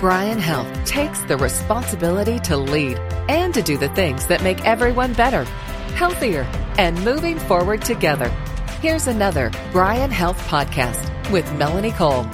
[0.00, 2.98] Bryan Health takes the responsibility to lead
[3.28, 5.42] and to do the things that make everyone better,
[5.96, 6.42] healthier,
[6.78, 8.28] and moving forward together.
[8.80, 12.24] Here's another Bryan Health podcast with Melanie Cole.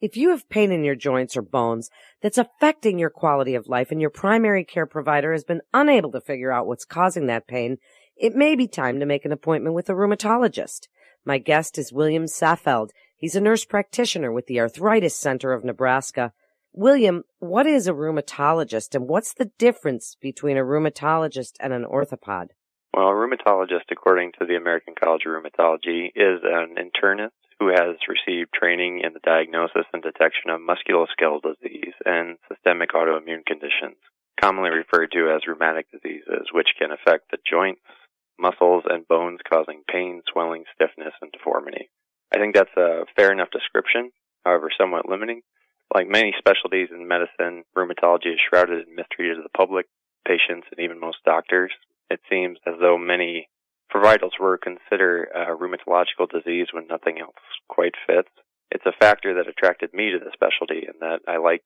[0.00, 1.90] If you have pain in your joints or bones
[2.22, 6.22] that's affecting your quality of life and your primary care provider has been unable to
[6.22, 7.76] figure out what's causing that pain,
[8.16, 10.88] it may be time to make an appointment with a rheumatologist.
[11.24, 12.90] My guest is William Safeld.
[13.16, 16.32] He's a nurse practitioner with the Arthritis Center of Nebraska.
[16.72, 22.48] William, what is a rheumatologist and what's the difference between a rheumatologist and an orthopod?
[22.92, 27.30] Well, a rheumatologist, according to the American College of Rheumatology, is an internist
[27.60, 33.46] who has received training in the diagnosis and detection of musculoskeletal disease and systemic autoimmune
[33.46, 33.96] conditions,
[34.40, 37.80] commonly referred to as rheumatic diseases, which can affect the joints,
[38.38, 41.90] muscles, and bones, causing pain, swelling, stiffness, and deformity.
[42.34, 44.10] I think that's a fair enough description,
[44.44, 45.42] however, somewhat limiting.
[45.94, 49.86] Like many specialties in medicine, rheumatology is shrouded in mystery to the public,
[50.26, 51.72] patients, and even most doctors.
[52.08, 53.48] It seems as though many
[53.90, 57.36] providers will consider a rheumatological disease when nothing else
[57.68, 58.30] quite fits.
[58.70, 61.64] It's a factor that attracted me to the specialty and that I like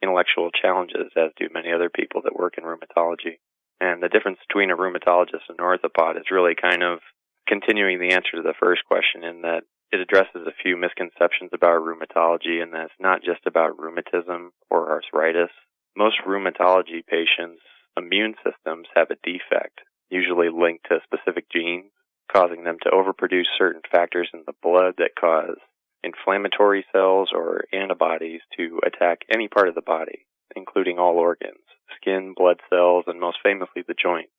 [0.00, 3.38] intellectual challenges, as do many other people that work in rheumatology.
[3.80, 7.00] And the difference between a rheumatologist and an orthopod is really kind of
[7.46, 11.82] continuing the answer to the first question in that it addresses a few misconceptions about
[11.82, 15.52] rheumatology and that it's not just about rheumatism or arthritis.
[15.96, 17.62] Most rheumatology patients'
[17.96, 21.92] immune systems have a defect, usually linked to specific genes,
[22.32, 25.58] causing them to overproduce certain factors in the blood that cause
[26.02, 31.64] inflammatory cells or antibodies to attack any part of the body, including all organs,
[32.00, 34.32] skin, blood cells, and most famously the joints.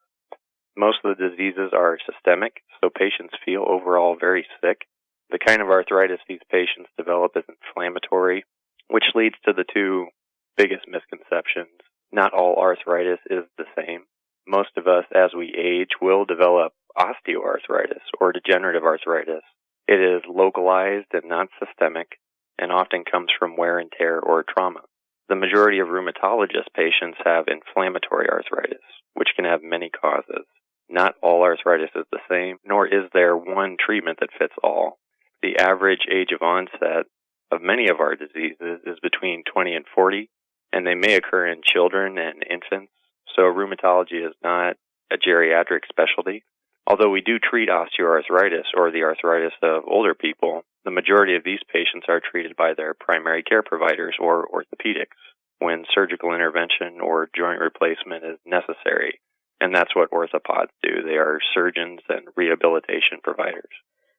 [0.76, 4.88] Most of the diseases are systemic, so patients feel overall very sick
[5.30, 8.46] the kind of arthritis these patients develop is inflammatory,
[8.88, 10.08] which leads to the two
[10.56, 11.76] biggest misconceptions.
[12.12, 14.04] Not all arthritis is the same.
[14.48, 19.44] Most of us, as we age, will develop osteoarthritis or degenerative arthritis.
[19.88, 22.18] It is localized and not systemic
[22.58, 24.82] and often comes from wear and tear or trauma.
[25.30, 28.84] The majority of rheumatologist patients have inflammatory arthritis,
[29.14, 30.46] which can have many causes.
[30.90, 35.00] Not all arthritis is the same, nor is there one treatment that fits all.
[35.42, 37.08] The average age of onset
[37.52, 40.30] of many of our diseases is between 20 and 40,
[40.72, 42.92] and they may occur in children and infants.
[43.36, 44.78] So rheumatology is not
[45.12, 46.44] a geriatric specialty.
[46.86, 51.60] Although we do treat osteoarthritis or the arthritis of older people, the majority of these
[51.68, 55.20] patients are treated by their primary care providers or orthopedics
[55.60, 59.20] when surgical intervention or joint replacement is necessary.
[59.60, 61.04] And that's what orthopods do.
[61.04, 63.74] They are surgeons and rehabilitation providers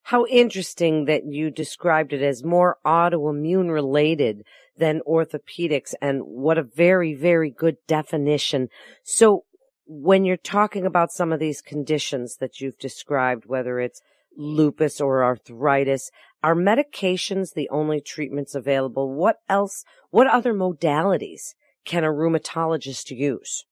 [0.04, 4.42] how interesting that you described it as more autoimmune related
[4.74, 8.70] than orthopedics and what a very, very good definition.
[9.02, 9.44] So
[9.86, 14.00] when you're talking about some of these conditions that you've described, whether it's
[14.38, 16.10] lupus or arthritis,
[16.42, 19.12] are medications the only treatments available?
[19.12, 21.54] What else, what other modalities
[21.84, 23.64] can a rheumatologist use?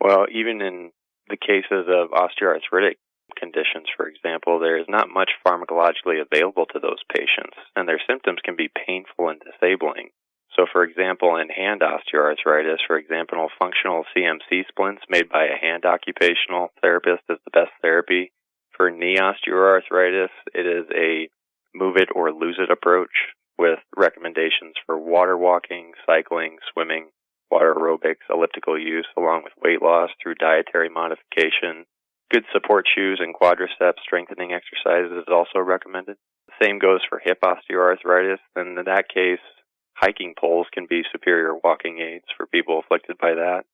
[0.00, 0.90] Well, even in
[1.28, 2.96] the cases of osteoarthritic
[3.36, 8.38] conditions, for example, there is not much pharmacologically available to those patients, and their symptoms
[8.44, 10.10] can be painful and disabling.
[10.56, 15.84] So, for example, in hand osteoarthritis, for example, functional CMC splints made by a hand
[15.84, 18.32] occupational therapist is the best therapy.
[18.80, 21.28] For knee osteoarthritis, it is a
[21.74, 23.12] move it or lose it approach
[23.58, 27.10] with recommendations for water walking, cycling, swimming,
[27.50, 31.84] water aerobics, elliptical use, along with weight loss through dietary modification,
[32.30, 36.16] Good support shoes and quadricep strengthening exercises is also recommended.
[36.46, 39.44] The same goes for hip osteoarthritis, and in that case,
[39.92, 43.64] hiking poles can be superior walking aids for people afflicted by that.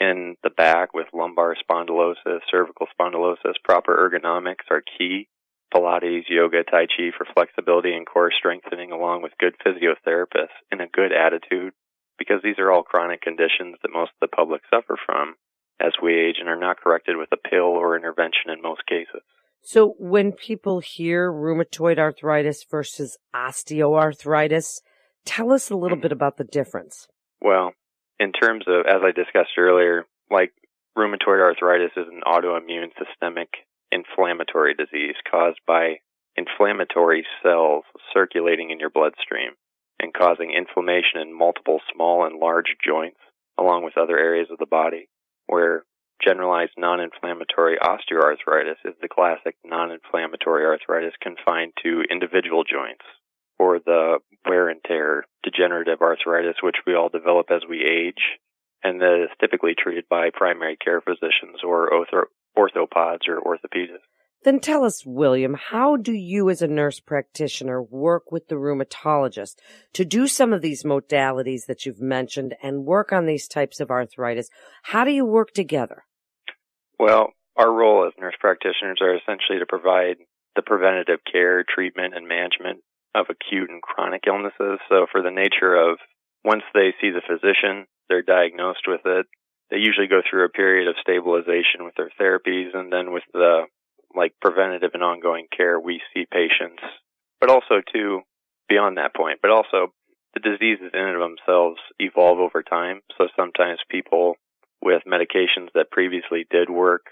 [0.00, 5.28] In the back with lumbar spondylosis, cervical spondylosis, proper ergonomics are key.
[5.72, 10.86] Pilates, yoga, Tai Chi for flexibility and core strengthening along with good physiotherapists and a
[10.86, 11.72] good attitude
[12.18, 15.34] because these are all chronic conditions that most of the public suffer from
[15.80, 19.22] as we age and are not corrected with a pill or intervention in most cases.
[19.62, 24.80] So when people hear rheumatoid arthritis versus osteoarthritis,
[25.24, 26.02] tell us a little mm.
[26.02, 27.08] bit about the difference.
[27.40, 27.72] Well,
[28.18, 30.52] in terms of, as I discussed earlier, like
[30.96, 33.48] rheumatoid arthritis is an autoimmune systemic
[33.90, 35.98] inflammatory disease caused by
[36.36, 39.52] inflammatory cells circulating in your bloodstream
[40.00, 43.18] and causing inflammation in multiple small and large joints
[43.58, 45.08] along with other areas of the body
[45.46, 45.84] where
[46.24, 53.04] generalized non-inflammatory osteoarthritis is the classic non-inflammatory arthritis confined to individual joints
[53.58, 58.38] or the wear and tear degenerative arthritis, which we all develop as we age,
[58.82, 64.08] and that is typically treated by primary care physicians or ortho- orthopods or orthopedists.
[64.44, 69.54] Then tell us, William, how do you as a nurse practitioner work with the rheumatologist
[69.94, 73.90] to do some of these modalities that you've mentioned and work on these types of
[73.90, 74.50] arthritis?
[74.82, 76.04] How do you work together?
[76.98, 80.16] Well, our role as nurse practitioners are essentially to provide
[80.56, 82.80] the preventative care, treatment, and management
[83.14, 84.80] of acute and chronic illnesses.
[84.88, 85.98] So for the nature of
[86.44, 89.26] once they see the physician, they're diagnosed with it.
[89.70, 93.66] They usually go through a period of stabilization with their therapies and then with the
[94.14, 96.82] like preventative and ongoing care, we see patients,
[97.40, 98.20] but also too
[98.68, 99.92] beyond that point, but also
[100.34, 103.00] the diseases in and of themselves evolve over time.
[103.18, 104.34] So sometimes people
[104.82, 107.06] with medications that previously did work,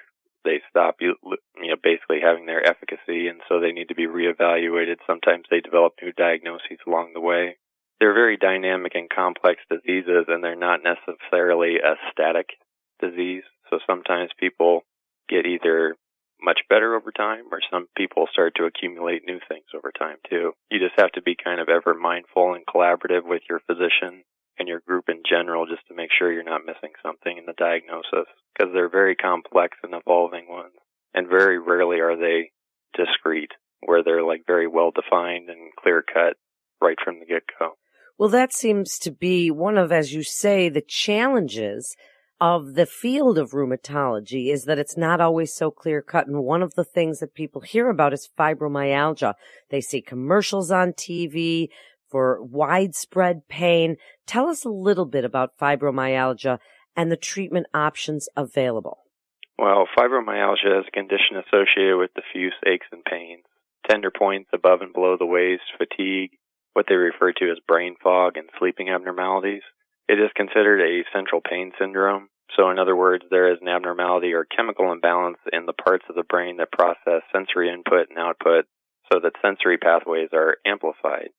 [0.45, 4.97] they stop you know basically having their efficacy and so they need to be reevaluated.
[5.07, 7.57] Sometimes they develop new diagnoses along the way.
[8.01, 12.51] They're very dynamic and complex diseases and they're not necessarily a static
[13.01, 13.45] disease.
[13.71, 14.85] So sometimes people
[15.29, 15.97] get either
[16.43, 20.53] much better over time, or some people start to accumulate new things over time too.
[20.71, 24.25] You just have to be kind of ever mindful and collaborative with your physician
[24.59, 27.55] and your group in general just to make sure you're not missing something in the
[27.57, 30.75] diagnosis because they're very complex and evolving ones.
[31.15, 32.53] And very rarely are they
[32.95, 36.37] discrete where they're like very well defined and clear cut
[36.81, 37.73] right from the get go.
[38.19, 41.97] Well, that seems to be one of, as you say, the challenges
[42.41, 46.27] of the field of rheumatology is that it's not always so clear cut.
[46.27, 49.35] And one of the things that people hear about is fibromyalgia.
[49.71, 51.69] They see commercials on TV
[52.13, 53.97] for widespread pain.
[54.27, 56.59] Tell us a little bit about fibromyalgia
[56.95, 58.99] and the treatment options available.
[59.59, 63.45] Well, fibromyalgia is a condition associated with diffuse aches and pains,
[63.91, 66.31] tender points above and below the waist, fatigue,
[66.75, 69.63] what they refer to as brain fog, and sleeping abnormalities.
[70.09, 74.33] It is considered a central pain syndrome so, in other words, there is an abnormality
[74.35, 78.67] or chemical imbalance in the parts of the brain that process sensory input and output
[79.11, 81.31] so that sensory pathways are amplified.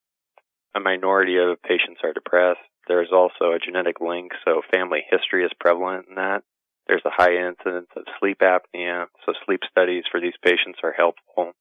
[0.76, 2.60] A minority of patients are depressed.
[2.88, 6.44] There is also a genetic link, so family history is prevalent in that.
[6.88, 11.54] There's a high incidence of sleep apnea, so sleep studies for these patients are helpful.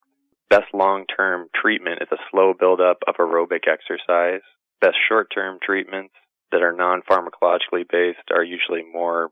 [0.51, 4.43] Best long-term treatment is a slow buildup of aerobic exercise.
[4.81, 6.15] Best short-term treatments
[6.51, 9.31] that are non-pharmacologically based are usually more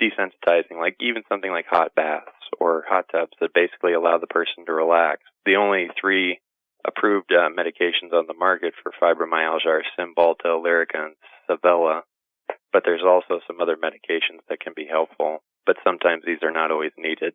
[0.00, 2.30] desensitizing, like even something like hot baths
[2.60, 5.22] or hot tubs that basically allow the person to relax.
[5.46, 6.38] The only three
[6.86, 11.14] approved uh, medications on the market for fibromyalgia are Cymbalta, Lyrica, and
[11.48, 12.02] Savella,
[12.72, 16.70] but there's also some other medications that can be helpful, but sometimes these are not
[16.70, 17.34] always needed.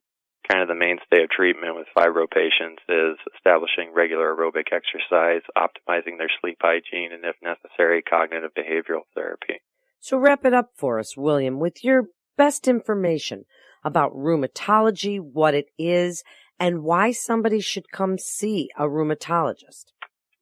[0.50, 6.18] Kind of the mainstay of treatment with fibro patients is establishing regular aerobic exercise, optimizing
[6.18, 9.62] their sleep hygiene, and if necessary, cognitive behavioral therapy.
[10.00, 12.06] So wrap it up for us, William, with your
[12.38, 13.46] best information
[13.84, 16.24] about rheumatology, what it is,
[16.60, 19.86] and why somebody should come see a rheumatologist?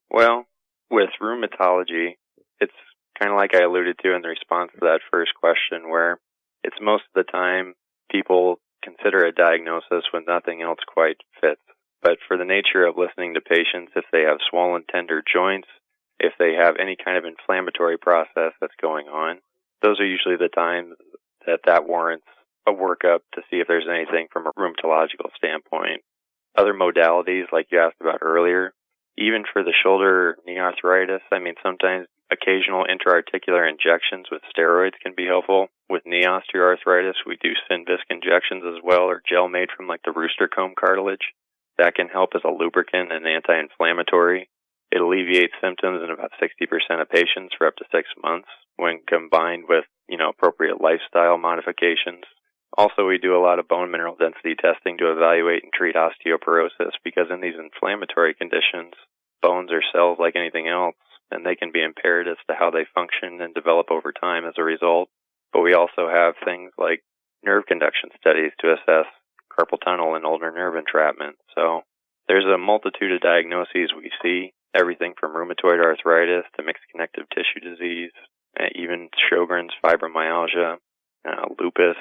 [0.09, 0.45] Well,
[0.89, 2.17] with rheumatology,
[2.59, 2.73] it's
[3.19, 6.19] kind of like I alluded to in the response to that first question, where
[6.63, 7.73] it's most of the time
[8.11, 11.61] people consider a diagnosis when nothing else quite fits.
[12.01, 15.67] But for the nature of listening to patients, if they have swollen tender joints,
[16.19, 19.39] if they have any kind of inflammatory process that's going on,
[19.81, 20.95] those are usually the times
[21.45, 22.27] that that warrants
[22.67, 26.01] a workup to see if there's anything from a rheumatological standpoint.
[26.57, 28.73] Other modalities, like you asked about earlier,
[29.17, 35.13] even for the shoulder knee arthritis, I mean, sometimes occasional intra-articular injections with steroids can
[35.15, 35.67] be helpful.
[35.89, 40.11] With knee osteoarthritis, we do Synvisc injections as well, or gel made from like the
[40.11, 41.33] rooster comb cartilage.
[41.77, 44.49] That can help as a lubricant and anti-inflammatory.
[44.91, 49.65] It alleviates symptoms in about 60% of patients for up to six months when combined
[49.67, 52.23] with you know, appropriate lifestyle modifications.
[52.77, 56.91] Also, we do a lot of bone mineral density testing to evaluate and treat osteoporosis
[57.03, 58.93] because in these inflammatory conditions,
[59.41, 60.95] bones are cells like anything else,
[61.31, 64.55] and they can be impaired as to how they function and develop over time as
[64.57, 65.09] a result.
[65.53, 67.01] But we also have things like
[67.43, 69.07] nerve conduction studies to assess
[69.47, 71.37] carpal tunnel and ulnar nerve entrapment.
[71.55, 71.81] So
[72.27, 77.63] there's a multitude of diagnoses we see, everything from rheumatoid arthritis to mixed connective tissue
[77.63, 78.11] disease
[78.75, 80.77] even Sjogren's, fibromyalgia,
[81.27, 81.97] uh, lupus,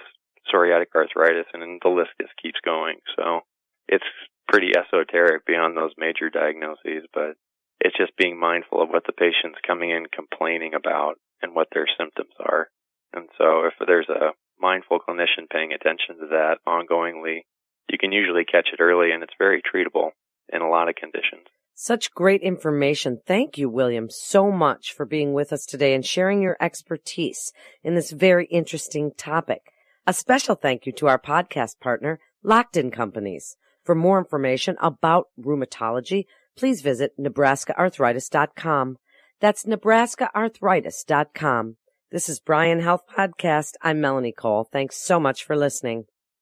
[0.53, 2.99] psoriatic arthritis, and the list just keeps going.
[3.17, 3.41] So
[3.89, 4.05] it's
[4.49, 7.37] pretty esoteric beyond those major diagnoses, but
[7.81, 11.87] it's just being mindful of what the patient's coming in complaining about and what their
[11.99, 12.69] symptoms are.
[13.13, 17.43] And so if there's a mindful clinician paying attention to that ongoingly,
[17.89, 20.11] you can usually catch it early and it's very treatable
[20.53, 21.47] in a lot of conditions.
[21.75, 23.21] Such great information.
[23.27, 27.95] Thank you, William, so much for being with us today and sharing your expertise in
[27.95, 29.74] this very interesting topic.
[30.07, 33.57] A special thank you to our podcast partner, Lockton Companies.
[33.85, 36.27] For more information about rheumatology,
[36.59, 38.99] please visit nebraskaarthritis.com.
[39.41, 41.77] That's nebraskaarthritis.com.
[42.11, 43.77] This is Bryan Health Podcast.
[43.81, 44.69] I'm Melanie Cole.
[44.71, 46.05] Thanks so much for listening.